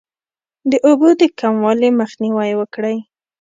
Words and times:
د 0.71 0.73
اوبو 0.87 1.09
د 1.19 1.21
کموالي 1.39 1.89
مخنیوی 1.99 2.51
وکړئ. 2.59 2.97